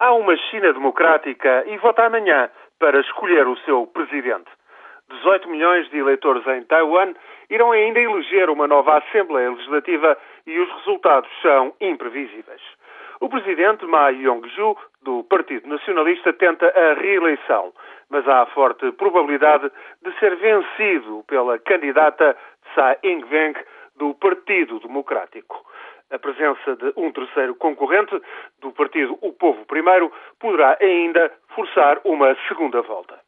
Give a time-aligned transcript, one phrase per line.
[0.00, 4.48] Há uma China democrática e vota amanhã para escolher o seu presidente.
[5.10, 7.12] 18 milhões de eleitores em Taiwan
[7.50, 10.16] irão ainda eleger uma nova Assembleia Legislativa
[10.46, 12.62] e os resultados são imprevisíveis.
[13.20, 17.70] O presidente Ma Yong-ju, do Partido Nacionalista, tenta a reeleição,
[18.08, 19.70] mas há forte probabilidade
[20.00, 22.34] de ser vencido pela candidata
[22.72, 23.52] Tsai Ing-wen,
[24.00, 25.62] do Partido Democrático.
[26.10, 28.18] A presença de um terceiro concorrente,
[28.60, 30.10] do partido O Povo Primeiro,
[30.40, 33.20] poderá ainda forçar uma segunda volta.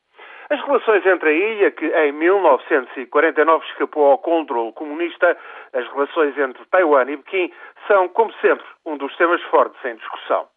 [0.48, 5.36] As relações entre a ilha, que em 1949 escapou ao controle comunista,
[5.74, 7.52] as relações entre Taiwan e Pequim,
[7.86, 10.48] são, como sempre, um dos temas fortes em discussão.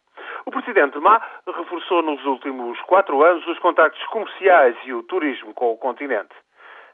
[0.46, 5.74] O presidente Ma reforçou nos últimos quatro anos os contactos comerciais e o turismo com
[5.74, 6.34] o continente.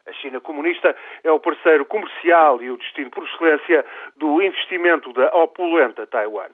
[0.07, 5.27] A China comunista é o parceiro comercial e o destino por excelência do investimento da
[5.35, 6.49] opulenta Taiwan.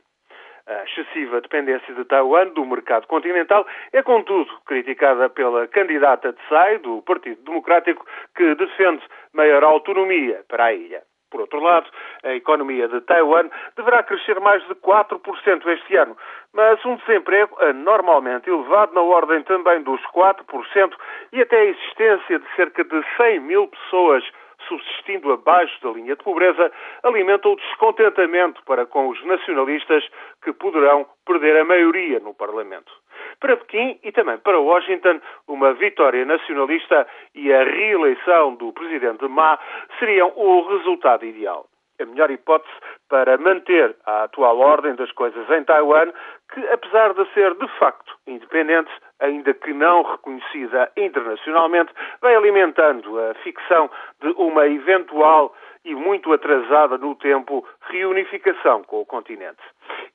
[0.68, 7.02] A excessiva dependência de Taiwan do mercado continental é, contudo, criticada pela candidata Tsai, do
[7.04, 11.04] Partido Democrático, que defende maior autonomia para a ilha.
[11.30, 11.90] Por outro lado,
[12.24, 16.18] a economia de Taiwan deverá crescer mais de 4% este ano,
[16.54, 20.94] mas um desemprego anormalmente elevado na ordem também dos 4%
[21.34, 24.24] e até a existência de cerca de 100 mil pessoas
[24.68, 26.72] subsistindo abaixo da linha de pobreza,
[27.04, 30.04] alimenta o descontentamento para com os nacionalistas
[30.44, 32.92] que poderão perder a maioria no Parlamento.
[33.40, 39.60] Para Pequim e também para Washington, uma vitória nacionalista e a reeleição do presidente Ma
[40.00, 41.68] seriam o resultado ideal.
[42.00, 42.74] A melhor hipótese
[43.10, 46.12] para manter a atual ordem das coisas em Taiwan,
[46.54, 51.92] que apesar de ser de facto independente, ainda que não reconhecida internacionalmente,
[52.22, 53.90] vai alimentando a ficção
[54.22, 59.62] de uma eventual e muito atrasada no tempo reunificação com o continente.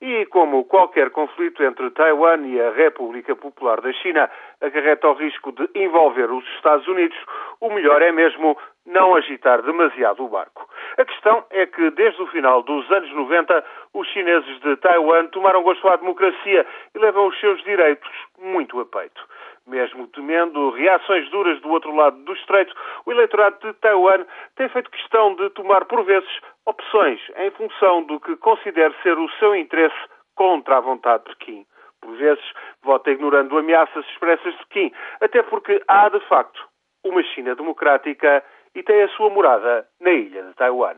[0.05, 5.53] E como qualquer conflito entre Taiwan e a República Popular da China acarreta o risco
[5.53, 7.17] de envolver os Estados Unidos,
[7.61, 10.67] o melhor é mesmo não agitar demasiado o barco.
[10.97, 13.63] A questão é que, desde o final dos anos 90,
[13.93, 18.85] os chineses de Taiwan tomaram gosto à democracia e levam os seus direitos muito a
[18.85, 19.25] peito.
[19.65, 22.75] Mesmo temendo reações duras do outro lado do estreito,
[23.05, 24.25] o eleitorado de Taiwan
[24.55, 26.29] tem feito questão de tomar, por vezes,
[26.65, 29.95] opções em função do que considera ser o seu interesse
[30.35, 31.65] contra a vontade de Pequim.
[32.01, 32.43] Por vezes,
[32.83, 34.91] vota ignorando ameaças expressas de Pequim,
[35.21, 36.67] até porque há, de facto,
[37.03, 38.43] uma China democrática
[38.75, 40.97] e tem a sua morada na ilha de Taiwan.